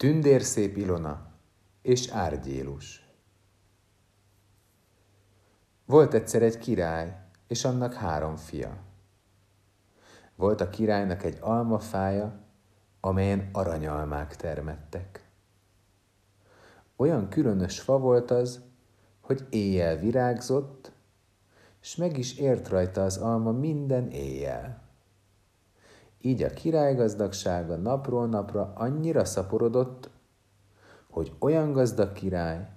Tündérszép 0.00 0.76
Ilona 0.76 1.26
és 1.82 2.08
Árgyélus 2.08 3.08
Volt 5.84 6.14
egyszer 6.14 6.42
egy 6.42 6.58
király, 6.58 7.16
és 7.46 7.64
annak 7.64 7.94
három 7.94 8.36
fia. 8.36 8.76
Volt 10.36 10.60
a 10.60 10.70
királynak 10.70 11.22
egy 11.22 11.38
almafája, 11.40 12.40
amelyen 13.00 13.48
aranyalmák 13.52 14.36
termettek. 14.36 15.30
Olyan 16.96 17.28
különös 17.28 17.80
fa 17.80 17.98
volt 17.98 18.30
az, 18.30 18.60
hogy 19.20 19.46
éjjel 19.50 19.96
virágzott, 19.96 20.92
s 21.80 21.96
meg 21.96 22.18
is 22.18 22.38
ért 22.38 22.68
rajta 22.68 23.04
az 23.04 23.16
alma 23.16 23.52
minden 23.52 24.10
éjjel. 24.10 24.89
Így 26.20 26.42
a 26.42 26.50
király 26.50 26.94
gazdagsága 26.94 27.76
napról 27.76 28.26
napra 28.26 28.72
annyira 28.74 29.24
szaporodott, 29.24 30.10
hogy 31.10 31.32
olyan 31.38 31.72
gazdag 31.72 32.12
király 32.12 32.68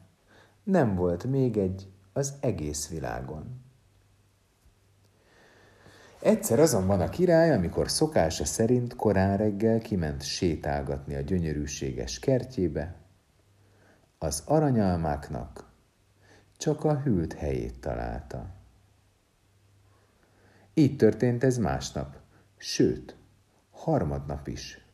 nem 0.63 0.95
volt 0.95 1.23
még 1.23 1.57
egy 1.57 1.87
az 2.13 2.33
egész 2.39 2.89
világon. 2.89 3.61
Egyszer 6.21 6.59
azonban 6.59 7.01
a 7.01 7.09
király, 7.09 7.53
amikor 7.53 7.89
szokása 7.89 8.45
szerint 8.45 8.95
korán 8.95 9.37
reggel 9.37 9.79
kiment 9.79 10.21
sétálgatni 10.21 11.15
a 11.15 11.21
gyönyörűséges 11.21 12.19
kertjébe, 12.19 12.95
az 14.17 14.43
aranyalmáknak 14.45 15.71
csak 16.57 16.83
a 16.83 16.99
hűlt 16.99 17.33
helyét 17.33 17.79
találta. 17.79 18.45
Így 20.73 20.95
történt 20.97 21.43
ez 21.43 21.57
másnap, 21.57 22.15
sőt, 22.57 23.15
harmadnap 23.83 24.47
is. 24.47 24.85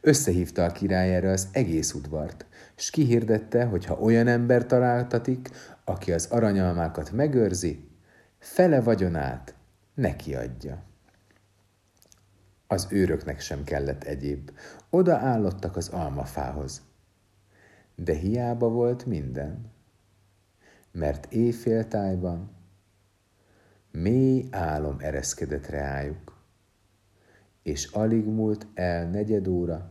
Összehívta 0.00 0.64
a 0.64 0.72
király 0.72 1.14
erre 1.14 1.30
az 1.30 1.48
egész 1.52 1.94
udvart, 1.94 2.46
s 2.74 2.90
kihirdette, 2.90 3.64
hogy 3.64 3.84
ha 3.84 3.94
olyan 3.94 4.26
ember 4.26 4.66
találtatik, 4.66 5.50
aki 5.84 6.12
az 6.12 6.26
aranyalmákat 6.30 7.12
megőrzi, 7.12 7.88
fele 8.38 8.80
vagyonát 8.80 9.54
neki 9.94 10.34
adja. 10.34 10.82
Az 12.66 12.86
őröknek 12.90 13.40
sem 13.40 13.64
kellett 13.64 14.04
egyéb, 14.04 14.50
oda 14.90 15.16
állottak 15.16 15.76
az 15.76 15.88
almafához. 15.88 16.82
De 17.94 18.14
hiába 18.14 18.68
volt 18.68 19.06
minden, 19.06 19.72
mert 20.92 21.32
éjféltájban 21.32 22.50
mély 23.90 24.48
álom 24.50 24.96
ereszkedett 24.98 25.66
reájuk 25.66 26.37
és 27.68 27.84
alig 27.84 28.24
múlt 28.24 28.66
el 28.74 29.10
negyed 29.10 29.46
óra, 29.46 29.90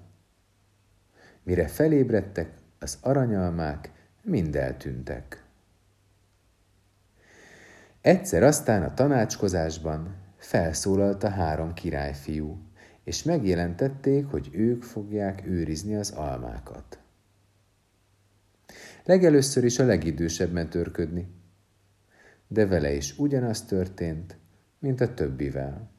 mire 1.43 1.67
felébredtek, 1.67 2.53
az 2.79 2.97
aranyalmák 3.01 3.91
mind 4.21 4.55
eltűntek. 4.55 5.43
Egyszer 8.01 8.43
aztán 8.43 8.83
a 8.83 8.93
tanácskozásban 8.93 10.15
felszólalt 10.37 11.23
a 11.23 11.29
három 11.29 11.73
királyfiú, 11.73 12.57
és 13.03 13.23
megjelentették, 13.23 14.25
hogy 14.25 14.49
ők 14.51 14.83
fogják 14.83 15.45
őrizni 15.45 15.95
az 15.95 16.11
almákat. 16.11 16.99
Legelőször 19.03 19.63
is 19.63 19.79
a 19.79 19.85
legidősebb 19.85 20.51
ment 20.51 20.69
törködni, 20.69 21.27
de 22.47 22.65
vele 22.65 22.93
is 22.93 23.17
ugyanaz 23.17 23.65
történt, 23.65 24.37
mint 24.79 25.01
a 25.01 25.13
többivel. 25.13 25.95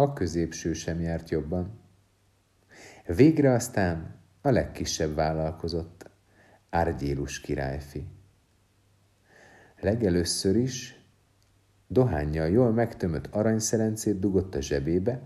A 0.00 0.12
középső 0.12 0.72
sem 0.72 1.00
járt 1.00 1.30
jobban. 1.30 1.80
Végre 3.06 3.52
aztán 3.52 4.14
a 4.40 4.50
legkisebb 4.50 5.14
vállalkozott, 5.14 6.10
Árgyélus 6.70 7.40
királyfi. 7.40 8.06
Legelőször 9.80 10.56
is 10.56 11.04
dohányjal 11.86 12.48
jól 12.48 12.72
megtömött 12.72 13.26
aranyszelencét 13.26 14.18
dugott 14.18 14.54
a 14.54 14.60
zsebébe, 14.60 15.20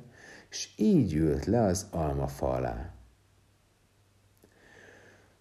s 0.48 0.68
így 0.76 1.14
ült 1.14 1.44
le 1.44 1.62
az 1.62 1.86
alma 1.90 2.28
alá. 2.38 2.94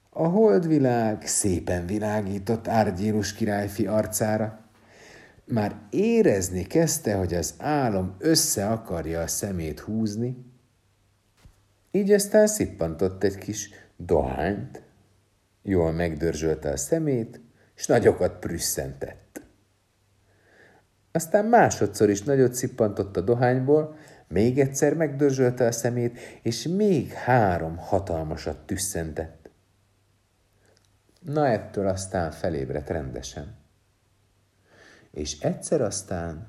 A 0.10 0.28
holdvilág 0.28 1.26
szépen 1.26 1.86
világított 1.86 2.68
Árgyélus 2.68 3.34
királyfi 3.34 3.88
arcára, 3.88 4.63
már 5.46 5.76
érezni 5.90 6.64
kezdte, 6.64 7.16
hogy 7.16 7.34
az 7.34 7.54
álom 7.58 8.16
össze 8.20 8.68
akarja 8.68 9.22
a 9.22 9.28
szemét 9.28 9.80
húzni, 9.80 10.46
így 11.92 12.12
aztán 12.12 12.48
szippantott 12.48 13.24
egy 13.24 13.38
kis 13.38 13.70
dohányt, 13.98 14.82
jól 15.62 15.92
megdörzsölte 15.92 16.70
a 16.70 16.78
szemét, 16.78 17.42
és 17.76 17.86
nagyokat 17.86 18.40
prüsszentett. 18.40 19.42
Aztán 21.12 21.46
másodszor 21.46 22.10
is 22.10 22.22
nagyot 22.22 22.54
szippantott 22.54 23.18
a 23.18 23.22
dohányból, 23.22 23.98
még 24.28 24.60
egyszer 24.60 24.94
megdörzsölte 24.94 25.66
a 25.66 25.72
szemét, 25.72 26.20
és 26.42 26.68
még 26.68 27.12
három 27.12 27.78
hatalmasat 27.78 28.66
tüsszentett. 28.66 29.50
Na 31.20 31.48
ettől 31.48 31.88
aztán 31.88 32.32
felébredt 32.32 32.90
rendesen 32.90 33.63
és 35.14 35.40
egyszer 35.40 35.82
aztán 35.82 36.48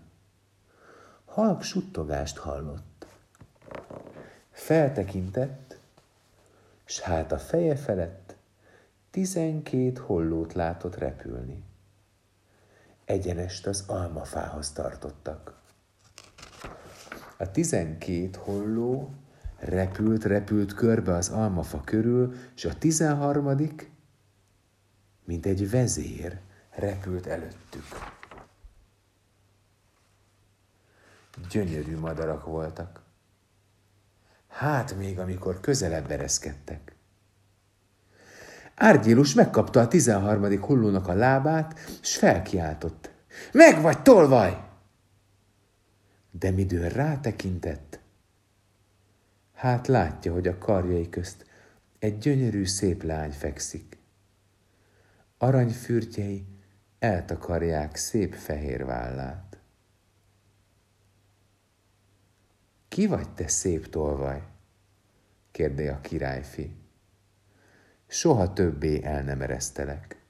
halk 1.24 1.62
suttogást 1.62 2.36
hallott. 2.36 3.06
Feltekintett, 4.50 5.78
s 6.84 7.00
hát 7.00 7.32
a 7.32 7.38
feje 7.38 7.76
felett 7.76 8.36
tizenkét 9.10 9.98
hollót 9.98 10.52
látott 10.52 10.96
repülni. 10.96 11.62
Egyenest 13.04 13.66
az 13.66 13.84
almafához 13.86 14.72
tartottak. 14.72 15.60
A 17.38 17.50
tizenkét 17.50 18.36
holló 18.36 19.10
repült, 19.58 20.24
repült 20.24 20.74
körbe 20.74 21.14
az 21.14 21.28
almafa 21.28 21.80
körül, 21.80 22.34
és 22.54 22.64
a 22.64 22.78
tizenharmadik, 22.78 23.90
mint 25.24 25.46
egy 25.46 25.70
vezér, 25.70 26.40
repült 26.70 27.26
előttük. 27.26 27.84
Gyönyörű 31.50 31.98
madarak 31.98 32.44
voltak. 32.44 33.02
Hát 34.48 34.96
még, 34.96 35.18
amikor 35.18 35.60
közelebb 35.60 36.10
ereszkedtek. 36.10 36.96
Árgyilus 38.74 39.34
megkapta 39.34 39.80
a 39.80 39.88
tizenharmadik 39.88 40.64
hullónak 40.64 41.08
a 41.08 41.12
lábát, 41.14 41.78
s 42.02 42.16
felkiáltott. 42.16 43.10
Meg 43.52 43.80
vagy 43.80 44.02
tolvaj! 44.02 44.64
De 46.30 46.50
midőn 46.50 46.88
rátekintett, 46.88 48.00
hát 49.52 49.86
látja, 49.86 50.32
hogy 50.32 50.48
a 50.48 50.58
karjai 50.58 51.08
közt 51.08 51.46
egy 51.98 52.18
gyönyörű 52.18 52.64
szép 52.64 53.02
lány 53.02 53.32
fekszik. 53.32 53.98
Aranyfürtjei 55.38 56.46
eltakarják 56.98 57.96
szép 57.96 58.34
fehér 58.34 58.84
vállát. 58.84 59.53
Ki 62.94 63.06
vagy 63.06 63.28
te 63.28 63.48
szép 63.48 63.88
tolvaj? 63.88 64.42
kérdé 65.50 65.88
a 65.88 66.00
királyfi. 66.00 66.76
Soha 68.06 68.52
többé 68.52 69.02
el 69.02 69.22
nem 69.22 69.40
eresztelek. 69.40 70.22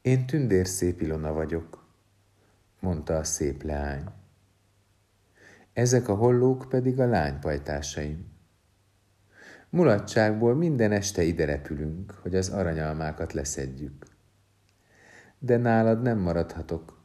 Én 0.00 0.26
tündér 0.26 0.66
szép 0.66 1.00
Ilona 1.00 1.32
vagyok, 1.32 1.86
mondta 2.80 3.16
a 3.16 3.24
szép 3.24 3.62
leány. 3.62 4.04
Ezek 5.72 6.08
a 6.08 6.14
hollók 6.14 6.66
pedig 6.68 7.00
a 7.00 7.06
lánypajtásaim. 7.06 8.26
Mulatságból 9.68 10.54
minden 10.54 10.92
este 10.92 11.22
ide 11.22 11.44
repülünk, 11.44 12.10
hogy 12.22 12.34
az 12.34 12.48
aranyalmákat 12.48 13.32
leszedjük. 13.32 14.06
De 15.38 15.56
nálad 15.56 16.02
nem 16.02 16.18
maradhatok, 16.18 17.00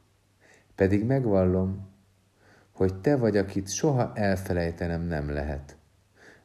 pedig 0.74 1.04
megvallom, 1.04 1.92
hogy 2.74 3.00
te 3.00 3.16
vagy, 3.16 3.36
akit 3.36 3.68
soha 3.68 4.12
elfelejtenem 4.14 5.02
nem 5.02 5.30
lehet, 5.30 5.76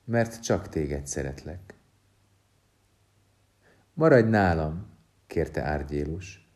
mert 0.04 0.44
csak 0.44 0.70
téged 0.70 1.08
szeretlek. 1.08 1.74
Maradj 3.94 4.30
nálam, 4.30 4.88
kérte 5.28 5.64
Árgyélus. 5.64 6.52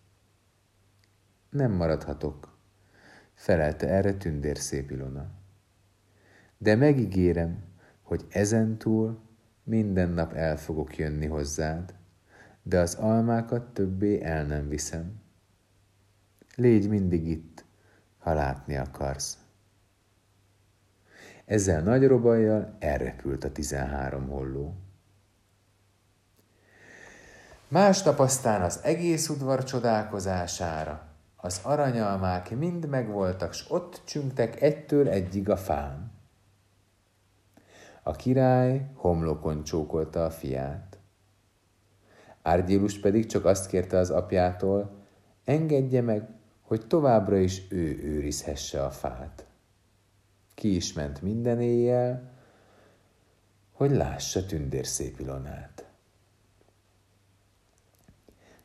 Nem 1.49 1.71
maradhatok, 1.71 2.57
felelte 3.33 3.87
erre 3.87 4.13
tündér 4.13 4.57
szép 4.57 4.91
Ilona. 4.91 5.31
De 6.57 6.75
megígérem, 6.75 7.63
hogy 8.01 8.25
ezentúl 8.29 9.21
minden 9.63 10.09
nap 10.09 10.33
el 10.33 10.57
fogok 10.57 10.97
jönni 10.97 11.25
hozzád, 11.25 11.95
de 12.63 12.79
az 12.79 12.95
almákat 12.95 13.73
többé 13.73 14.21
el 14.21 14.45
nem 14.45 14.67
viszem. 14.67 15.21
Légy 16.55 16.89
mindig 16.89 17.27
itt, 17.27 17.65
ha 18.17 18.33
látni 18.33 18.75
akarsz. 18.75 19.42
Ezzel 21.45 21.81
nagy 21.81 22.07
robajjal 22.07 22.75
elrepült 22.79 23.43
a 23.43 23.51
tizenhárom 23.51 24.27
holló. 24.27 24.75
Másnap 27.67 28.19
aztán 28.19 28.61
az 28.61 28.79
egész 28.83 29.29
udvar 29.29 29.63
csodálkozására 29.63 31.07
az 31.35 31.59
aranyalmák 31.63 32.57
mind 32.57 32.89
megvoltak, 32.89 33.53
s 33.53 33.65
ott 33.69 34.01
csüngtek 34.05 34.61
egytől 34.61 35.09
egyig 35.09 35.49
a 35.49 35.57
fán. 35.57 36.11
A 38.03 38.11
király 38.11 38.89
homlokon 38.95 39.63
csókolta 39.63 40.25
a 40.25 40.29
fiát. 40.29 40.97
Árgyélus 42.41 42.99
pedig 42.99 43.25
csak 43.25 43.45
azt 43.45 43.67
kérte 43.67 43.97
az 43.97 44.09
apjától, 44.09 44.91
engedje 45.45 46.01
meg, 46.01 46.27
hogy 46.61 46.87
továbbra 46.87 47.37
is 47.37 47.61
ő 47.69 47.99
őrizhesse 48.03 48.83
a 48.83 48.91
fát. 48.91 49.45
Ki 50.53 50.75
is 50.75 50.93
ment 50.93 51.21
minden 51.21 51.61
éjjel, 51.61 52.31
hogy 53.71 53.91
lássa 53.91 54.45
tündérszép 54.45 55.19
Ilonát. 55.19 55.85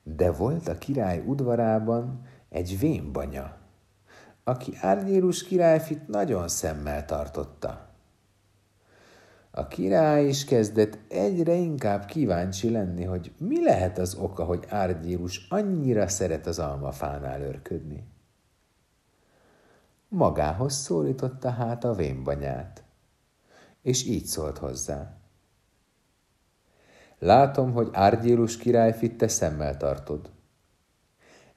De 0.02 0.32
volt 0.32 0.69
a 0.69 0.79
király 0.79 1.23
udvarában 1.26 2.26
egy 2.49 2.79
vénbanya, 2.79 3.56
aki 4.44 4.73
Árgyélus 4.81 5.44
királyfit 5.44 6.08
nagyon 6.08 6.49
szemmel 6.49 7.05
tartotta. 7.05 7.88
A 9.50 9.69
király 9.69 10.26
is 10.26 10.44
kezdett 10.44 10.99
egyre 11.08 11.55
inkább 11.55 12.05
kíváncsi 12.05 12.70
lenni, 12.70 13.05
hogy 13.05 13.32
mi 13.38 13.62
lehet 13.62 13.99
az 13.99 14.14
oka, 14.14 14.44
hogy 14.44 14.64
Árgyélus 14.69 15.46
annyira 15.49 16.08
szeret 16.08 16.46
az 16.46 16.58
almafánál 16.58 17.43
örködni. 17.43 18.05
Magához 20.08 20.75
szólította 20.75 21.50
hát 21.50 21.84
a 21.84 21.94
vénbanyát, 21.94 22.84
és 23.82 24.05
így 24.05 24.25
szólt 24.25 24.58
hozzá. 24.58 25.16
Látom, 27.19 27.72
hogy 27.72 27.88
Árgyélus 27.93 28.56
királyfit 28.56 29.19
te 29.19 29.28
szemmel 29.28 29.76
tartod. 29.76 30.31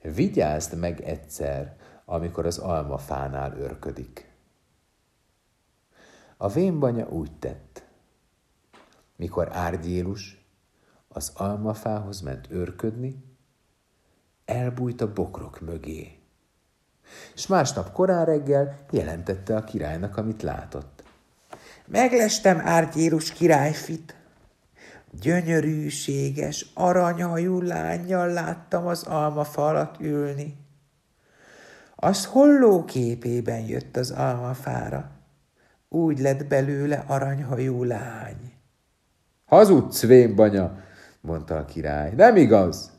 Vigyázd 0.02 0.78
meg 0.78 1.00
egyszer, 1.00 1.76
amikor 2.04 2.46
az 2.46 2.58
almafánál 2.58 3.56
örködik. 3.56 4.32
A 6.36 6.48
vénbanya 6.48 7.08
úgy 7.08 7.38
tett. 7.38 7.84
Mikor 9.16 9.48
Árgyélus 9.52 10.46
az 11.08 11.32
almafához 11.36 12.20
ment 12.20 12.50
örködni, 12.50 13.24
elbújt 14.44 15.00
a 15.00 15.12
bokrok 15.12 15.60
mögé. 15.60 16.21
És 17.34 17.46
másnap 17.46 17.92
korán 17.92 18.24
reggel 18.24 18.78
jelentette 18.90 19.56
a 19.56 19.64
királynak, 19.64 20.16
amit 20.16 20.42
látott. 20.42 21.02
Meglestem 21.86 22.60
Árgyélus 22.64 23.32
királyfit, 23.32 24.14
gyönyörűséges, 25.20 26.66
aranyhajú 26.74 27.60
lányjal 27.60 28.28
láttam 28.28 28.86
az 28.86 29.02
almafa 29.02 29.66
alatt 29.66 30.00
ülni. 30.00 30.56
Az 31.96 32.24
holló 32.24 32.84
képében 32.84 33.60
jött 33.60 33.96
az 33.96 34.10
almafára. 34.10 35.10
Úgy 35.88 36.18
lett 36.18 36.46
belőle 36.46 37.04
aranyhajú 37.06 37.84
lány. 37.84 38.52
Hazudsz, 39.44 40.02
vénbanya, 40.02 40.78
mondta 41.20 41.56
a 41.56 41.64
király. 41.64 42.12
Nem 42.14 42.36
igaz? 42.36 42.90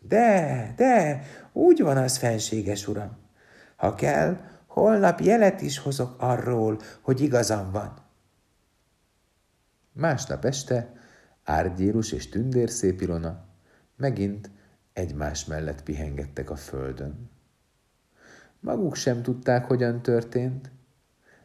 De, 0.00 0.72
de, 0.76 1.22
úgy 1.52 1.82
van 1.82 1.96
az, 1.96 2.16
fenséges 2.16 2.88
uram. 2.88 3.16
Ha 3.80 3.94
kell, 3.94 4.40
holnap 4.66 5.20
jelet 5.20 5.60
is 5.60 5.78
hozok 5.78 6.14
arról, 6.18 6.80
hogy 7.00 7.20
igazam 7.20 7.70
van. 7.70 7.98
Másnap 9.92 10.44
este 10.44 10.92
Árgyérus 11.44 12.12
és 12.12 12.28
tündérszép 12.28 13.00
Ilona 13.00 13.44
megint 13.96 14.50
egymás 14.92 15.44
mellett 15.44 15.82
pihengettek 15.82 16.50
a 16.50 16.56
földön. 16.56 17.30
Maguk 18.58 18.94
sem 18.94 19.22
tudták, 19.22 19.64
hogyan 19.64 20.02
történt, 20.02 20.70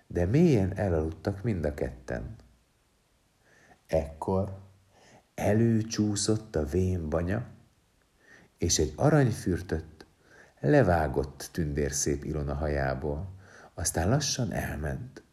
de 0.07 0.25
mélyen 0.25 0.77
elaludtak 0.77 1.43
mind 1.43 1.65
a 1.65 1.73
ketten. 1.73 2.35
Ekkor 3.87 4.57
előcsúszott 5.35 6.55
a 6.55 6.65
vén 6.65 7.09
banya, 7.09 7.45
és 8.57 8.79
egy 8.79 8.93
aranyfürtöt 8.95 9.94
levágott 10.69 11.49
tündérszép 11.51 12.23
Ilona 12.23 12.53
hajából, 12.53 13.33
aztán 13.73 14.09
lassan 14.09 14.51
elment. 14.51 15.23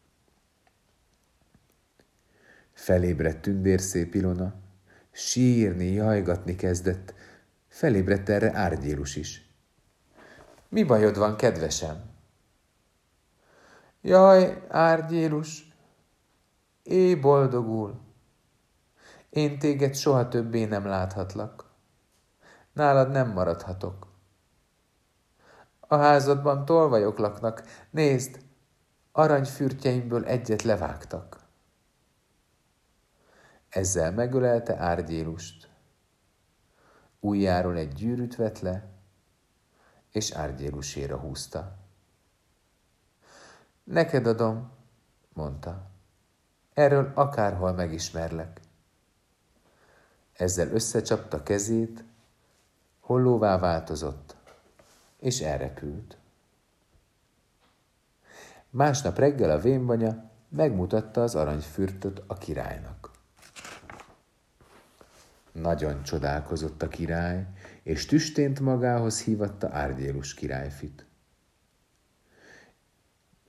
Felébredt 2.72 3.42
tündérszép 3.42 4.14
Ilona, 4.14 4.54
sírni, 5.10 5.92
jajgatni 5.92 6.56
kezdett. 6.56 7.14
Felébredt 7.68 8.28
erre 8.28 8.52
Árgyélus 8.54 9.16
is. 9.16 9.50
Mi 10.68 10.82
bajod 10.82 11.18
van, 11.18 11.36
kedvesem? 11.36 12.10
Jaj, 14.00 14.66
Árgyélus, 14.68 15.76
é 16.82 17.14
boldogul. 17.14 18.00
Én 19.30 19.58
téged 19.58 19.94
soha 19.94 20.28
többé 20.28 20.64
nem 20.64 20.86
láthatlak. 20.86 21.70
Nálad 22.72 23.10
nem 23.10 23.30
maradhatok. 23.30 24.11
A 25.92 25.96
házadban 25.96 26.64
tolvajok 26.64 27.18
laknak. 27.18 27.62
Nézd, 27.90 28.38
aranyfürtjeimből 29.12 30.24
egyet 30.24 30.62
levágtak. 30.62 31.38
Ezzel 33.68 34.12
megölelte 34.12 34.76
Árgyélust. 34.76 35.70
Újjáról 37.20 37.76
egy 37.76 37.92
gyűrűt 37.92 38.36
vett 38.36 38.60
le, 38.60 38.88
és 40.10 40.30
Árgyéluséra 40.30 41.16
húzta. 41.16 41.76
Neked 43.84 44.26
adom, 44.26 44.70
mondta. 45.32 45.90
Erről 46.74 47.12
akárhol 47.14 47.72
megismerlek. 47.72 48.60
Ezzel 50.32 50.68
összecsapta 50.68 51.42
kezét, 51.42 52.04
hollóvá 53.00 53.58
változott, 53.58 54.31
és 55.22 55.40
elrepült. 55.40 56.16
Másnap 58.70 59.18
reggel 59.18 59.50
a 59.50 59.60
vénbanya 59.60 60.30
megmutatta 60.48 61.22
az 61.22 61.34
aranyfürtöt 61.34 62.22
a 62.26 62.34
királynak. 62.34 63.10
Nagyon 65.52 66.02
csodálkozott 66.02 66.82
a 66.82 66.88
király, 66.88 67.46
és 67.82 68.06
tüstént 68.06 68.60
magához 68.60 69.22
hívatta 69.22 69.68
Árgyélus 69.72 70.34
királyfit. 70.34 71.06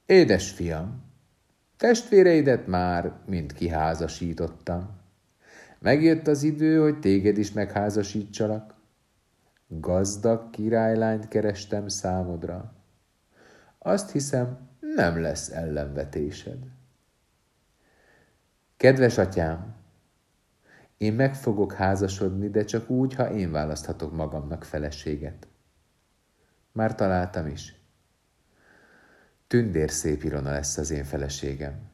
Édes 0.05 0.51
fiam, 0.51 1.03
testvéreidet 1.77 2.67
már 2.67 3.13
mind 3.25 3.53
kiházasítottam. 3.53 5.01
Megjött 5.79 6.27
az 6.27 6.43
idő, 6.43 6.81
hogy 6.81 6.99
téged 6.99 7.37
is 7.37 7.51
megházasítsalak. 7.51 8.75
Gazdag 9.79 10.49
királylányt 10.49 11.27
kerestem 11.27 11.87
számodra. 11.87 12.73
Azt 13.77 14.11
hiszem, 14.11 14.69
nem 14.95 15.21
lesz 15.21 15.49
ellenvetésed. 15.49 16.57
Kedves 18.77 19.17
atyám, 19.17 19.75
én 20.97 21.13
meg 21.13 21.35
fogok 21.35 21.73
házasodni, 21.73 22.49
de 22.49 22.63
csak 22.63 22.89
úgy, 22.89 23.13
ha 23.13 23.31
én 23.31 23.51
választhatok 23.51 24.13
magamnak 24.13 24.63
feleséget. 24.63 25.47
Már 26.71 26.95
találtam 26.95 27.47
is. 27.47 27.75
Tündér 29.47 29.91
szép 29.91 30.23
Irona 30.23 30.51
lesz 30.51 30.77
az 30.77 30.91
én 30.91 31.03
feleségem. 31.03 31.91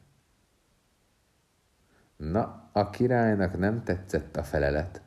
Na, 2.16 2.70
a 2.72 2.90
királynak 2.90 3.58
nem 3.58 3.84
tetszett 3.84 4.36
a 4.36 4.42
felelet, 4.42 5.02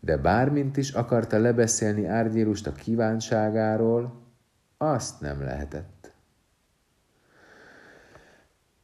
de 0.00 0.16
bármint 0.16 0.76
is 0.76 0.90
akarta 0.90 1.38
lebeszélni 1.38 2.06
Árgyélust 2.06 2.66
a 2.66 2.72
kívánságáról, 2.72 4.22
azt 4.76 5.20
nem 5.20 5.42
lehetett. 5.42 6.12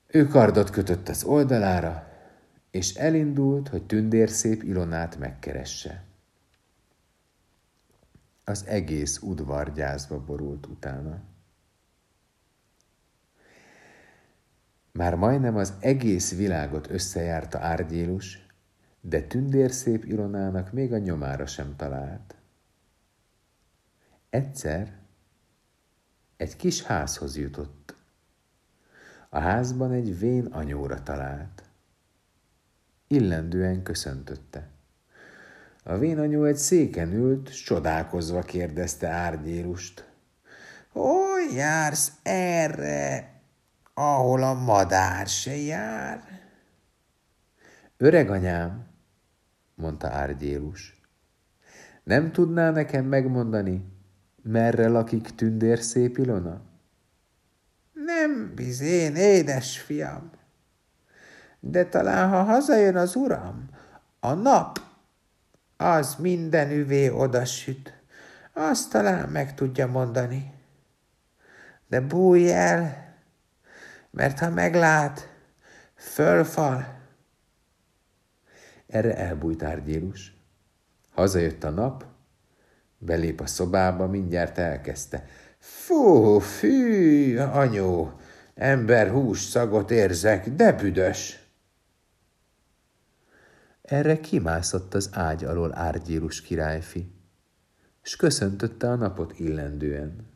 Ő 0.07 0.27
kardot 0.27 0.71
kötött 0.71 1.09
az 1.09 1.25
oldalára, 1.25 2.11
és 2.71 2.95
elindult, 2.95 3.69
hogy 3.69 3.87
tündérszép 3.87 4.63
Ilonát 4.63 5.19
megkeresse. 5.19 6.05
Az 8.45 8.67
egész 8.67 9.19
udvar 9.19 9.73
gyászba 9.73 10.25
borult 10.25 10.67
utána. 10.67 11.21
Már 14.93 15.15
majdnem 15.15 15.57
az 15.57 15.73
egész 15.81 16.37
világot 16.37 16.91
összejárta 16.91 17.59
Árgyélus, 17.59 18.42
de 19.05 19.23
tündérszép 19.23 20.05
Ilonának 20.05 20.73
még 20.73 20.93
a 20.93 20.99
nyomára 20.99 21.47
sem 21.47 21.77
talált. 21.77 22.35
Egyszer 24.31 24.99
egy 26.37 26.57
kis 26.57 26.83
házhoz 26.83 27.37
jutott. 27.37 27.97
A 29.29 29.39
házban 29.39 29.93
egy 29.93 30.19
vén 30.19 30.47
anyóra 30.47 31.03
talált. 31.03 31.63
Illendően 33.07 33.83
köszöntötte. 33.83 34.69
A 35.85 35.99
vénanyó 35.99 36.45
egy 36.45 36.57
széken 36.57 37.13
ült, 37.13 37.65
csodálkozva 37.65 38.41
kérdezte 38.41 39.09
Árgyélust. 39.09 40.11
Hol 40.89 41.41
jársz 41.55 42.13
erre, 42.23 43.33
ahol 43.95 44.43
a 44.43 44.55
madár 44.55 45.27
se 45.27 45.57
jár? 45.57 46.23
Öreg 47.97 48.31
anyám, 48.31 48.92
mondta 49.83 50.09
Árgyélus, 50.09 51.01
nem 52.05 52.33
tudná 52.33 52.71
nekem 52.71 53.05
megmondani, 53.05 53.85
merre 54.43 54.89
lakik 54.89 55.35
tündér 55.35 55.79
szép 55.79 56.19
Ilona? 56.19 56.61
Nem 57.93 58.53
bizén, 58.55 59.17
édes 59.17 59.79
fiam, 59.79 60.31
de 61.61 61.85
talán 61.85 62.29
ha 62.29 62.43
hazajön 62.43 62.97
az 62.97 63.17
uram, 63.17 63.69
a 64.21 64.33
nap, 64.33 64.81
az 65.77 66.15
minden 66.15 66.71
üvé 66.71 67.09
odasüt, 67.09 68.03
azt 68.53 68.91
talán 68.91 69.29
meg 69.29 69.55
tudja 69.55 69.87
mondani. 69.87 70.55
De 71.89 72.01
bújj 72.01 72.53
el, 72.53 73.15
mert 74.11 74.39
ha 74.39 74.51
meglát, 74.51 75.29
fölfal. 75.95 77.02
Erre 78.93 79.17
elbújt 79.17 79.63
Árgyélus. 79.63 80.37
Hazajött 81.11 81.65
a 81.65 81.71
nap, 81.71 82.05
belép 82.99 83.41
a 83.41 83.47
szobába, 83.47 84.07
mindjárt 84.07 84.59
elkezdte. 84.59 85.27
Fú, 85.59 86.39
fű, 86.39 87.37
anyó, 87.39 88.21
ember 88.55 89.11
hús 89.11 89.41
szagot 89.41 89.91
érzek, 89.91 90.49
de 90.49 90.73
büdös. 90.73 91.47
Erre 93.83 94.21
kimászott 94.21 94.95
az 94.95 95.11
ágy 95.13 95.45
alól 95.45 95.75
árgyélus 95.75 96.41
királyfi, 96.41 97.13
és 98.03 98.17
köszöntötte 98.17 98.91
a 98.91 98.95
napot 98.95 99.39
illendően. 99.39 100.31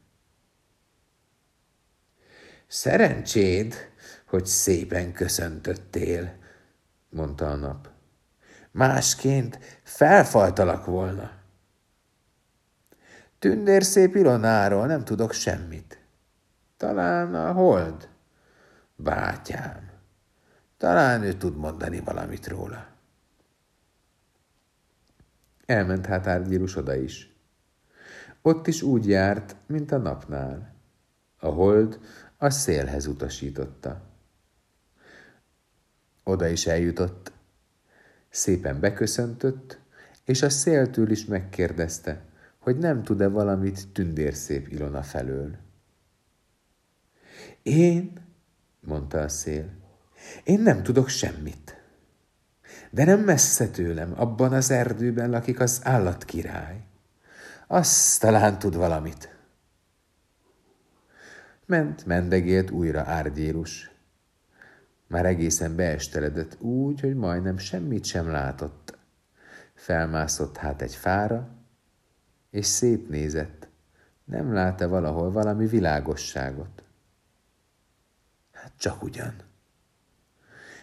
Szerencséd, 2.66 3.74
hogy 4.26 4.46
szépen 4.46 5.12
köszöntöttél, 5.12 6.38
mondta 7.08 7.50
a 7.50 7.54
nap. 7.54 7.94
Másként 8.76 9.58
felfaltalak 9.82 10.84
volna. 10.84 11.30
Tündér 13.38 13.82
szép 13.82 14.14
Ilonáról 14.14 14.86
nem 14.86 15.04
tudok 15.04 15.32
semmit. 15.32 16.00
Talán 16.76 17.34
a 17.34 17.52
hold? 17.52 18.08
Bátyám. 18.96 19.90
Talán 20.76 21.22
ő 21.22 21.32
tud 21.32 21.56
mondani 21.56 22.00
valamit 22.00 22.46
róla. 22.46 22.86
Elment 25.66 26.06
hát 26.06 26.26
Árgyírus 26.26 26.76
oda 26.76 26.94
is. 26.94 27.36
Ott 28.42 28.66
is 28.66 28.82
úgy 28.82 29.08
járt, 29.08 29.56
mint 29.66 29.92
a 29.92 29.98
napnál. 29.98 30.74
A 31.38 31.46
hold 31.46 32.00
a 32.36 32.50
szélhez 32.50 33.06
utasította. 33.06 34.00
Oda 36.24 36.46
is 36.46 36.66
eljutott. 36.66 37.34
Szépen 38.36 38.80
beköszöntött, 38.80 39.78
és 40.24 40.42
a 40.42 40.50
széltől 40.50 41.10
is 41.10 41.24
megkérdezte, 41.24 42.22
hogy 42.58 42.78
nem 42.78 43.02
tud-e 43.02 43.28
valamit 43.28 43.88
tündérszép 43.88 44.68
Ilona 44.68 45.02
felől. 45.02 45.56
Én, 47.62 48.12
mondta 48.80 49.18
a 49.18 49.28
szél, 49.28 49.68
én 50.44 50.60
nem 50.60 50.82
tudok 50.82 51.08
semmit. 51.08 51.80
De 52.90 53.04
nem 53.04 53.20
messze 53.20 53.68
tőlem, 53.68 54.12
abban 54.16 54.52
az 54.52 54.70
erdőben 54.70 55.30
lakik 55.30 55.60
az 55.60 55.80
állatkirály. 55.84 56.80
Az 57.66 58.18
talán 58.18 58.58
tud 58.58 58.76
valamit. 58.76 59.36
Ment, 61.66 62.06
mendegélt 62.06 62.70
újra 62.70 63.00
árgyérus. 63.00 63.95
Már 65.06 65.26
egészen 65.26 65.76
beesteledett 65.76 66.60
úgy, 66.60 67.00
hogy 67.00 67.14
majdnem 67.14 67.58
semmit 67.58 68.04
sem 68.04 68.30
látott. 68.30 68.98
Felmászott 69.74 70.56
hát 70.56 70.82
egy 70.82 70.94
fára, 70.94 71.48
és 72.50 72.66
szép 72.66 73.08
nézett. 73.08 73.68
Nem 74.24 74.52
látta 74.52 74.88
valahol 74.88 75.30
valami 75.30 75.66
világosságot. 75.66 76.82
Hát 78.52 78.72
csak 78.76 79.02
ugyan. 79.02 79.34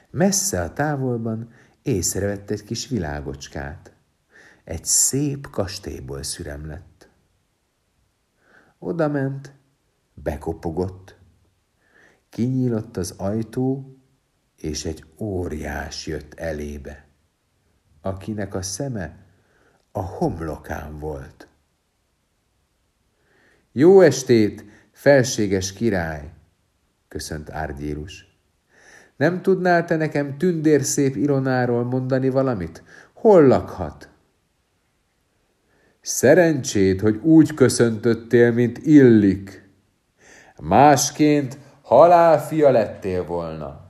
Messze 0.09 0.61
a 0.61 0.73
távolban 0.73 1.51
észrevett 1.81 2.49
egy 2.49 2.63
kis 2.63 2.87
világocskát. 2.87 3.93
Egy 4.63 4.85
szép 4.85 5.49
kastélyból 5.49 6.23
szürem 6.23 6.65
lett. 6.65 7.09
Oda 8.79 9.07
ment, 9.07 9.53
bekopogott, 10.13 11.15
kinyílott 12.29 12.97
az 12.97 13.13
ajtó, 13.17 13.97
és 14.63 14.85
egy 14.85 15.03
óriás 15.17 16.07
jött 16.07 16.33
elébe, 16.33 17.05
akinek 18.01 18.55
a 18.55 18.61
szeme 18.61 19.17
a 19.91 20.01
homlokán 20.01 20.99
volt. 20.99 21.47
Jó 23.71 24.01
estét, 24.01 24.65
felséges 24.91 25.73
király, 25.73 26.31
köszönt 27.07 27.49
Árgyérus. 27.49 28.37
Nem 29.15 29.41
tudnál 29.41 29.85
te 29.85 29.95
nekem 29.95 30.37
tündérszép 30.37 31.15
Ironáról 31.15 31.83
mondani 31.83 32.29
valamit? 32.29 32.83
Hol 33.13 33.47
lakhat? 33.47 34.09
Szerencséd, 36.01 36.99
hogy 36.99 37.15
úgy 37.15 37.53
köszöntöttél, 37.53 38.51
mint 38.51 38.77
illik. 38.77 39.69
Másként 40.61 41.57
halálfia 41.81 42.71
lettél 42.71 43.25
volna. 43.25 43.82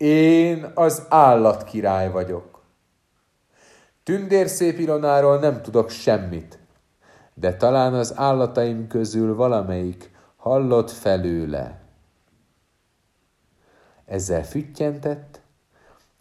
Én 0.00 0.70
az 0.74 1.06
állatkirály 1.08 2.10
vagyok. 2.10 2.62
Tündérszép 4.02 4.78
Ilonáról 4.78 5.38
nem 5.38 5.62
tudok 5.62 5.90
semmit, 5.90 6.58
de 7.34 7.56
talán 7.56 7.94
az 7.94 8.16
állataim 8.16 8.86
közül 8.86 9.34
valamelyik 9.34 10.10
hallott 10.36 10.90
felőle. 10.90 11.80
Ezzel 14.04 14.44
füttyentett, 14.44 15.40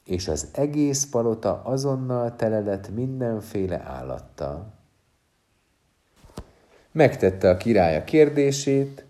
és 0.03 0.27
az 0.27 0.47
egész 0.51 1.05
palota 1.05 1.61
azonnal 1.63 2.35
tele 2.35 2.59
lett 2.59 2.89
mindenféle 2.89 3.81
állattal. 3.85 4.73
Megtette 6.91 7.49
a 7.49 7.57
király 7.57 7.97
a 7.97 8.03
kérdését, 8.03 9.05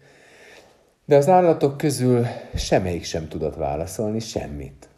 de 1.10 1.16
az 1.16 1.28
állatok 1.28 1.78
közül 1.78 2.25
semmelyik 2.56 3.04
sem 3.04 3.28
tudott 3.28 3.56
válaszolni 3.56 4.20
semmit. 4.20 4.89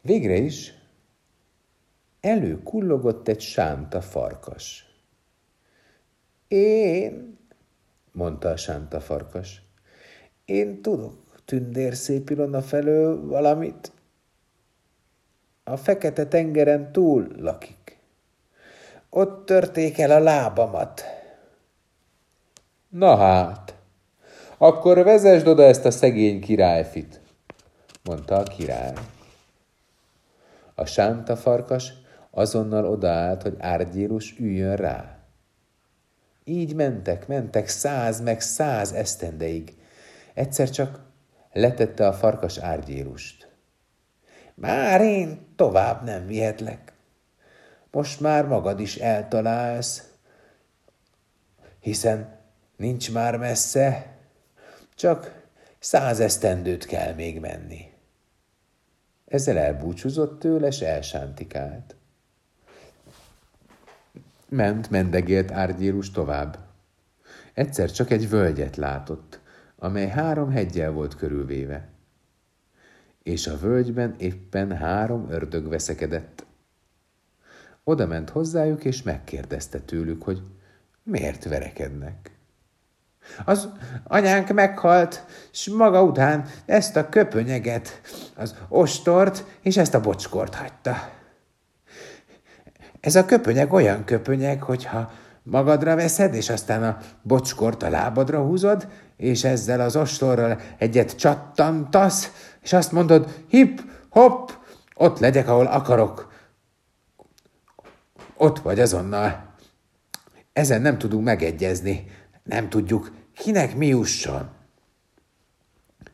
Végre 0.00 0.36
is 0.36 0.74
előkullogott 2.20 3.28
egy 3.28 3.40
sánta 3.40 4.00
farkas. 4.00 4.86
Én, 6.48 7.38
mondta 8.12 8.48
a 8.48 8.56
sánta 8.56 9.00
farkas, 9.00 9.62
én 10.44 10.82
tudok 10.82 11.14
tündér 11.44 11.94
szép 11.94 12.30
Ilona 12.30 12.62
felől 12.62 13.26
valamit. 13.26 13.92
A 15.64 15.76
fekete 15.76 16.26
tengeren 16.26 16.92
túl 16.92 17.28
lakik. 17.36 17.98
Ott 19.08 19.46
törték 19.46 19.98
el 19.98 20.10
a 20.10 20.18
lábamat. 20.18 21.02
Na 22.88 23.16
hát, 23.16 23.73
akkor 24.58 25.04
vezesd 25.04 25.46
oda 25.46 25.62
ezt 25.62 25.84
a 25.84 25.90
szegény 25.90 26.40
királyfit, 26.40 27.20
mondta 28.02 28.36
a 28.36 28.42
király. 28.42 28.92
A 30.74 30.84
sánta 30.84 31.36
farkas 31.36 31.92
azonnal 32.30 32.86
odaállt, 32.86 33.42
hogy 33.42 33.56
árgyírus 33.58 34.38
üljön 34.38 34.76
rá. 34.76 35.18
Így 36.44 36.74
mentek, 36.74 37.26
mentek 37.26 37.68
száz 37.68 38.20
meg 38.20 38.40
száz 38.40 38.92
esztendeig. 38.92 39.74
Egyszer 40.34 40.70
csak 40.70 41.00
letette 41.52 42.06
a 42.06 42.12
farkas 42.12 42.58
árgyírust. 42.58 43.48
Már 44.54 45.00
én 45.00 45.46
tovább 45.56 46.04
nem 46.04 46.26
vihetlek. 46.26 46.92
Most 47.90 48.20
már 48.20 48.46
magad 48.46 48.80
is 48.80 48.96
eltalálsz, 48.96 50.02
hiszen 51.80 52.38
nincs 52.76 53.12
már 53.12 53.36
messze, 53.36 54.13
csak 54.94 55.42
száz 55.78 56.20
esztendőt 56.20 56.86
kell 56.86 57.14
még 57.14 57.40
menni. 57.40 57.92
Ezzel 59.24 59.58
elbúcsúzott 59.58 60.38
tőle, 60.38 60.70
s 60.70 60.80
elsántikált. 60.80 61.96
Ment, 64.48 64.90
mendegélt 64.90 65.50
árgyírus 65.50 66.10
tovább. 66.10 66.58
Egyszer 67.54 67.90
csak 67.90 68.10
egy 68.10 68.28
völgyet 68.28 68.76
látott, 68.76 69.40
amely 69.76 70.08
három 70.08 70.50
hegyel 70.50 70.90
volt 70.90 71.16
körülvéve. 71.16 71.88
És 73.22 73.46
a 73.46 73.58
völgyben 73.58 74.14
éppen 74.18 74.76
három 74.76 75.30
ördög 75.30 75.68
veszekedett. 75.68 76.46
Oda 77.84 78.06
ment 78.06 78.30
hozzájuk, 78.30 78.84
és 78.84 79.02
megkérdezte 79.02 79.80
tőlük, 79.80 80.22
hogy 80.22 80.42
miért 81.02 81.44
verekednek. 81.44 82.38
Az 83.44 83.68
anyánk 84.04 84.52
meghalt, 84.52 85.24
s 85.50 85.68
maga 85.68 86.02
után 86.02 86.44
ezt 86.66 86.96
a 86.96 87.08
köpönyeget, 87.08 88.00
az 88.36 88.54
ostort 88.68 89.44
és 89.62 89.76
ezt 89.76 89.94
a 89.94 90.00
bocskort 90.00 90.54
hagyta. 90.54 91.08
Ez 93.00 93.16
a 93.16 93.24
köpönyeg 93.24 93.72
olyan 93.72 94.04
köpönyeg, 94.04 94.62
hogyha 94.62 95.12
magadra 95.42 95.94
veszed, 95.94 96.34
és 96.34 96.50
aztán 96.50 96.82
a 96.82 96.98
bocskort 97.22 97.82
a 97.82 97.90
lábadra 97.90 98.42
húzod, 98.42 98.88
és 99.16 99.44
ezzel 99.44 99.80
az 99.80 99.96
ostorral 99.96 100.60
egyet 100.78 101.16
csattantasz, 101.16 102.32
és 102.62 102.72
azt 102.72 102.92
mondod, 102.92 103.44
hip, 103.48 103.82
hopp, 104.10 104.48
ott 104.94 105.18
legyek, 105.18 105.48
ahol 105.48 105.66
akarok. 105.66 106.32
Ott 108.36 108.58
vagy 108.58 108.80
azonnal. 108.80 109.54
Ezen 110.52 110.80
nem 110.80 110.98
tudunk 110.98 111.24
megegyezni. 111.24 112.06
Nem 112.44 112.68
tudjuk, 112.68 113.10
kinek 113.32 113.76
mi 113.76 113.86
jusson. 113.86 114.48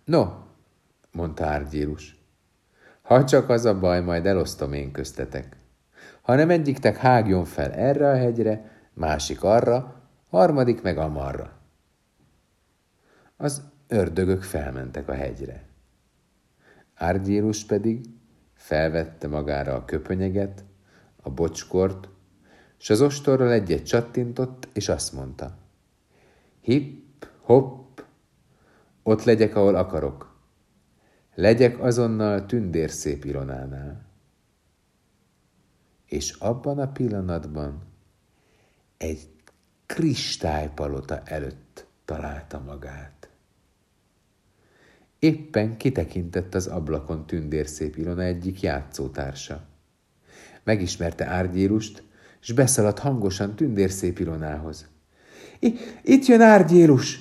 No, 0.05 0.27
mondta 1.13 1.47
Árgyírus, 1.47 2.19
ha 3.03 3.25
csak 3.25 3.49
az 3.49 3.65
a 3.65 3.79
baj, 3.79 4.01
majd 4.01 4.27
elosztom 4.27 4.73
én 4.73 4.93
köztetek. 4.93 5.57
Ha 6.23 6.35
nem 6.35 6.51
egyiktek 6.51 6.97
hágjon 6.97 7.45
fel 7.45 7.73
erre 7.73 8.11
a 8.11 8.17
hegyre, 8.17 8.71
másik 8.95 9.43
arra, 9.43 10.03
harmadik 10.29 10.83
meg 10.83 10.99
amarra. 10.99 11.53
Az 13.37 13.63
ördögök 13.89 14.43
felmentek 14.43 15.09
a 15.09 15.15
hegyre. 15.15 15.65
Árgyírus 16.95 17.65
pedig 17.65 18.05
felvette 18.55 19.29
magára 19.29 19.75
a 19.75 19.85
köpönyeget, 19.85 20.65
a 21.23 21.31
bocskort, 21.31 22.09
s 22.77 22.91
az 22.91 23.01
ostorral 23.01 23.53
egyet 23.53 23.87
csattintott, 23.87 24.69
és 24.73 24.89
azt 24.89 25.13
mondta. 25.13 25.60
Hipp, 26.61 27.25
hopp, 27.41 28.01
ott 29.03 29.25
legyek, 29.25 29.57
ahol 29.57 29.75
akarok. 29.75 30.39
Legyek 31.35 31.79
azonnal 31.79 32.47
tündér 32.47 32.91
szép 32.91 33.25
Ilonánál. 33.25 34.09
És 36.07 36.33
abban 36.33 36.79
a 36.79 36.93
pillanatban 36.93 37.83
egy 38.97 39.29
kristálypalota 39.87 41.23
előtt 41.25 41.87
találta 42.05 42.61
magát. 42.61 43.31
Éppen 45.19 45.77
kitekintett 45.77 46.55
az 46.55 46.67
ablakon 46.67 47.27
tündérszép 47.27 47.97
Ilona 47.97 48.23
egyik 48.23 48.61
játszótársa. 48.61 49.69
Megismerte 50.65 51.27
Árgyérust, 51.27 52.03
és 52.41 52.53
beszaladt 52.53 52.99
hangosan 52.99 53.57
tündérszép 53.57 54.19
Ilonához. 54.19 54.89
Itt 56.03 56.27
jön 56.27 56.41
Árgyérus! 56.41 57.19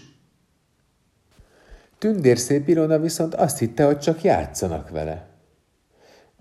Tündérszép 1.98 2.68
Ilona 2.68 3.00
viszont 3.00 3.36
azt 3.36 3.58
hitte, 3.58 3.86
hogy 3.86 4.00
csak 4.00 4.24
játszanak 4.24 4.90
vele. 4.90 5.28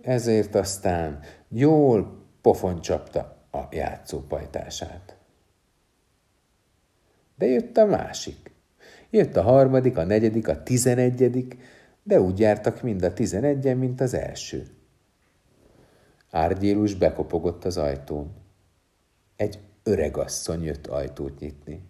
Ezért 0.02 0.54
aztán 0.54 1.20
jól 1.48 2.26
pofon 2.40 2.80
csapta 2.80 3.46
a 3.50 3.58
játszópajtását. 3.70 5.16
De 7.36 7.46
jött 7.46 7.76
a 7.76 7.86
másik. 7.86 8.50
Jött 9.10 9.36
a 9.36 9.42
harmadik, 9.42 9.96
a 9.96 10.04
negyedik, 10.04 10.48
a 10.48 10.62
tizenegyedik, 10.62 11.56
de 12.02 12.20
úgy 12.20 12.38
jártak 12.38 12.82
mind 12.82 13.02
a 13.02 13.12
tizenegyen, 13.12 13.76
mint 13.76 14.00
az 14.00 14.14
első. 14.14 14.66
Árgyélus 16.30 16.94
bekopogott 16.94 17.64
az 17.64 17.76
ajtón. 17.76 18.30
Egy 19.36 19.58
öregasszony 19.88 20.62
jött 20.62 20.86
ajtót 20.86 21.38
nyitni. 21.38 21.82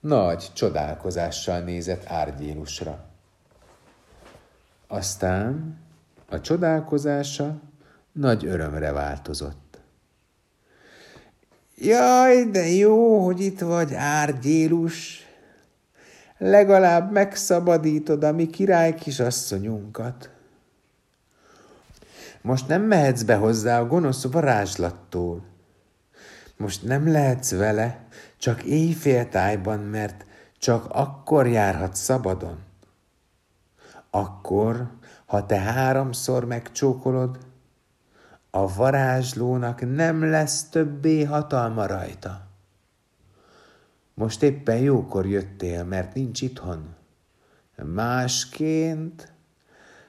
Nagy 0.00 0.50
csodálkozással 0.54 1.60
nézett 1.60 2.04
Árgyélusra. 2.06 3.04
Aztán 4.86 5.78
a 6.28 6.40
csodálkozása 6.40 7.60
nagy 8.12 8.46
örömre 8.46 8.92
változott. 8.92 9.78
Jaj, 11.76 12.44
de 12.44 12.68
jó, 12.68 13.24
hogy 13.24 13.40
itt 13.40 13.60
vagy, 13.60 13.94
Árgyélus! 13.94 15.24
Legalább 16.38 17.12
megszabadítod 17.12 18.24
a 18.24 18.32
mi 18.32 18.46
király 18.46 18.94
kisasszonyunkat. 18.94 20.30
Most 22.40 22.68
nem 22.68 22.82
mehetsz 22.82 23.22
be 23.22 23.34
hozzá 23.34 23.80
a 23.80 23.86
gonosz 23.86 24.24
varázslattól. 24.24 25.55
Most 26.56 26.82
nem 26.82 27.10
lehetsz 27.10 27.50
vele, 27.50 28.06
csak 28.36 28.62
éjféltájban, 28.62 29.80
mert 29.80 30.26
csak 30.58 30.86
akkor 30.88 31.46
járhat 31.46 31.94
szabadon. 31.96 32.58
Akkor, 34.10 34.90
ha 35.26 35.46
te 35.46 35.60
háromszor 35.60 36.44
megcsókolod, 36.44 37.38
a 38.50 38.74
varázslónak 38.74 39.94
nem 39.94 40.30
lesz 40.30 40.68
többé 40.68 41.24
hatalma 41.24 41.86
rajta. 41.86 42.46
Most 44.14 44.42
éppen 44.42 44.76
jókor 44.76 45.26
jöttél, 45.26 45.84
mert 45.84 46.14
nincs 46.14 46.42
itthon. 46.42 46.94
Másként 47.82 49.32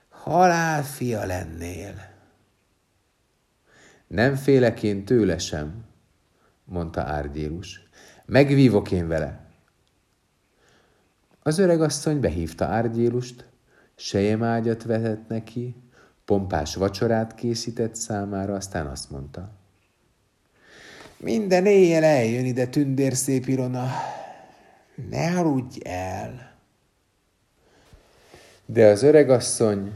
halálfia 0.09 1.25
lennél. 1.25 1.93
Nem 4.07 4.35
félek 4.35 4.83
én 4.83 5.05
tőle 5.05 5.37
sem, 5.37 5.85
mondta 6.67 7.01
Árgyérus. 7.01 7.89
Megvívok 8.25 8.91
én 8.91 9.07
vele. 9.07 9.45
Az 11.43 11.57
öregasszony 11.57 12.19
behívta 12.19 12.65
Árgyélust, 12.65 13.49
sejemágyat 13.95 14.83
vetett 14.83 15.27
neki, 15.27 15.75
pompás 16.25 16.75
vacsorát 16.75 17.35
készített 17.35 17.95
számára, 17.95 18.53
aztán 18.53 18.87
azt 18.87 19.09
mondta. 19.09 19.51
Minden 21.17 21.65
éjjel 21.65 22.03
eljön 22.03 22.45
ide 22.45 22.67
tündér 22.67 23.13
szép 23.13 23.47
Irona. 23.47 23.87
Ne 25.09 25.37
aludj 25.39 25.79
el. 25.83 26.55
De 28.65 28.85
az 28.85 29.03
öregasszony 29.03 29.91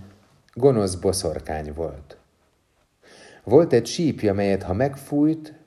gonosz 0.53 0.95
boszorkány 0.95 1.73
volt. 1.73 2.17
Volt 3.43 3.73
egy 3.73 3.85
sípja, 3.85 4.33
melyet 4.33 4.63
ha 4.63 4.73
megfújt, 4.73 5.60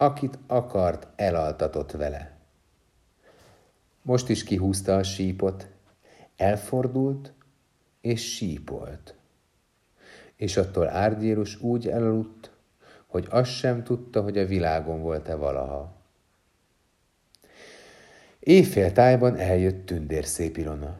akit 0.00 0.38
akart, 0.46 1.06
elaltatott 1.16 1.90
vele. 1.90 2.36
Most 4.02 4.28
is 4.28 4.44
kihúzta 4.44 4.96
a 4.96 5.02
sípot, 5.02 5.68
elfordult 6.36 7.32
és 8.00 8.34
sípolt. 8.34 9.14
És 10.36 10.56
attól 10.56 10.88
Árgyérus 10.88 11.60
úgy 11.60 11.88
elaludt, 11.88 12.50
hogy 13.06 13.26
azt 13.30 13.50
sem 13.50 13.84
tudta, 13.84 14.22
hogy 14.22 14.38
a 14.38 14.46
világon 14.46 15.02
volt-e 15.02 15.34
valaha. 15.34 15.96
Éjfél 18.38 18.92
tájban 18.92 19.36
eljött 19.36 19.86
tündér 19.86 20.24
szép 20.24 20.56
Ilona. 20.56 20.98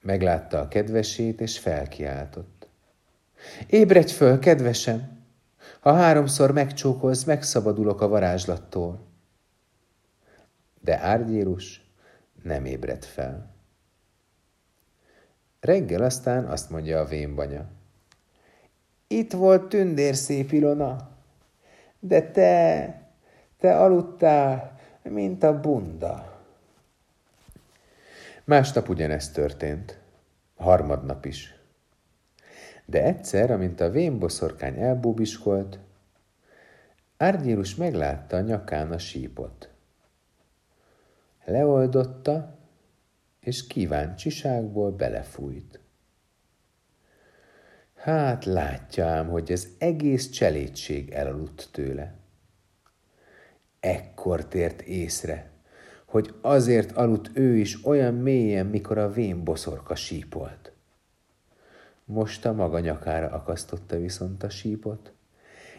Meglátta 0.00 0.60
a 0.60 0.68
kedvesét, 0.68 1.40
és 1.40 1.58
felkiáltott. 1.58 2.68
Ébredj 3.66 4.12
föl, 4.12 4.38
kedvesem! 4.38 5.17
Ha 5.80 5.92
háromszor 5.92 6.52
megcsókolsz, 6.52 7.24
megszabadulok 7.24 8.00
a 8.00 8.08
varázslattól. 8.08 9.06
De 10.80 10.98
Árgyérus 11.00 11.90
nem 12.42 12.64
ébredt 12.64 13.04
fel. 13.04 13.54
Reggel 15.60 16.02
aztán 16.02 16.44
azt 16.44 16.70
mondja 16.70 17.00
a 17.00 17.04
vénbanya. 17.04 17.66
Itt 19.06 19.32
volt 19.32 19.68
tündér 19.68 20.14
szép 20.14 20.52
Ilona, 20.52 21.08
de 22.00 22.30
te, 22.30 23.02
te 23.58 23.78
aludtál, 23.78 24.78
mint 25.02 25.42
a 25.42 25.60
bunda. 25.60 26.42
Másnap 28.44 28.88
ugyanezt 28.88 29.34
történt, 29.34 29.98
harmadnap 30.56 31.24
is. 31.24 31.57
De 32.90 33.02
egyszer, 33.02 33.50
amint 33.50 33.80
a 33.80 33.90
vénboszorkány 33.90 34.78
elbúbiskolt, 34.78 35.78
Árgyírus 37.16 37.74
meglátta 37.74 38.36
a 38.36 38.40
nyakán 38.40 38.92
a 38.92 38.98
sípot. 38.98 39.70
Leoldotta, 41.44 42.58
és 43.40 43.66
kíváncsiságból 43.66 44.90
belefújt. 44.90 45.80
Hát 47.94 48.44
látja 48.44 49.24
hogy 49.24 49.52
ez 49.52 49.66
egész 49.78 50.30
cselédség 50.30 51.10
elaludt 51.10 51.68
tőle. 51.72 52.14
Ekkor 53.80 54.44
tért 54.44 54.80
észre, 54.80 55.50
hogy 56.04 56.34
azért 56.40 56.92
aludt 56.92 57.30
ő 57.34 57.56
is 57.56 57.84
olyan 57.84 58.14
mélyen, 58.14 58.66
mikor 58.66 58.98
a 58.98 59.10
vén 59.10 59.44
boszorka 59.44 59.94
sípolt. 59.94 60.72
Most 62.10 62.46
a 62.46 62.52
maga 62.52 62.78
nyakára 62.78 63.28
akasztotta 63.30 63.98
viszont 63.98 64.42
a 64.42 64.48
sípot, 64.48 65.12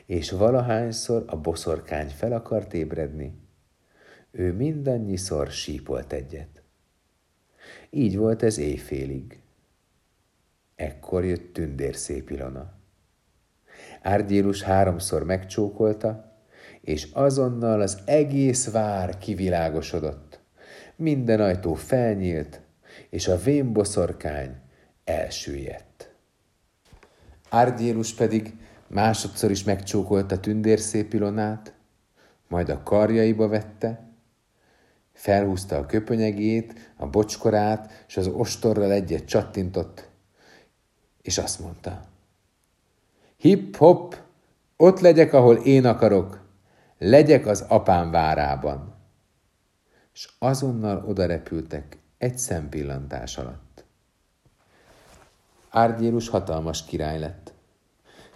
és 0.06 0.32
valahányszor 0.32 1.24
a 1.28 1.38
boszorkány 1.38 2.10
fel 2.10 2.34
akart 2.34 2.74
ébredni, 2.74 3.40
ő 4.32 4.54
mindannyiszor 4.54 5.48
sípolt 5.48 6.14
egyet. 6.14 6.64
Így 7.90 8.18
volt 8.18 8.44
ez 8.44 8.58
éjfélig. 8.58 9.42
Ekkor 10.76 11.26
jött 11.26 11.54
tündér 11.54 11.96
szép 11.96 12.30
Ilona. 12.30 12.74
Árgyélus 14.02 14.62
háromszor 14.62 15.24
megcsókolta, 15.24 16.38
és 16.82 17.08
azonnal 17.14 17.82
az 17.82 18.02
egész 18.06 18.72
vár 18.72 19.18
kivilágosodott. 19.18 20.40
Minden 20.96 21.42
ajtó 21.42 21.74
felnyílt, 21.74 22.62
és 23.10 23.28
a 23.28 23.38
vénboszorkány 23.38 24.56
elsüllyedt. 25.04 26.09
Árgyélus 27.50 28.14
pedig 28.14 28.56
másodszor 28.88 29.52
is 29.52 29.64
megcsókolta 29.64 30.40
szép 30.78 31.14
Ilonát, 31.14 31.74
majd 32.48 32.70
a 32.70 32.84
karjaiba 32.84 33.48
vette, 33.48 34.08
felhúzta 35.14 35.78
a 35.78 35.86
köpönyegét, 35.86 36.94
a 36.98 37.08
bocskorát, 37.08 38.06
és 38.08 38.18
az 38.18 38.28
ostorral 38.28 38.92
egyet 38.92 39.26
csattintott, 39.26 40.10
és 41.22 41.38
azt 41.38 41.60
mondta, 41.60 42.08
Hip-hop, 43.38 44.16
ott 44.78 45.00
legyek, 45.00 45.34
ahol 45.34 45.56
én 45.56 45.86
akarok, 45.86 46.48
legyek 46.98 47.46
az 47.46 47.66
apám 47.68 48.12
várában. 48.12 48.96
És 50.14 50.30
azonnal 50.40 51.04
oda 51.08 51.26
repültek 51.26 51.98
egy 52.18 52.38
szempillantás 52.38 53.38
alatt. 53.38 53.69
Árgyérus 55.70 56.30
hatalmas 56.30 56.86
király 56.86 57.20
lett, 57.20 57.54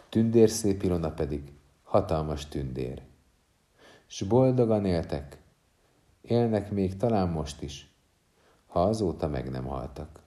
tündér 0.10 0.50
szép 0.50 0.84
Ilona 0.84 1.12
pedig 1.12 1.54
hatalmas 1.84 2.48
tündér. 2.48 3.02
S 4.08 4.22
boldogan 4.22 4.86
éltek, 4.86 5.38
élnek 6.22 6.72
még 6.72 6.98
talán 6.98 7.30
most 7.30 7.62
is, 7.62 7.96
ha 8.68 8.82
azóta 8.82 9.28
meg 9.28 9.50
nem 9.50 9.66
haltak. 9.66 10.23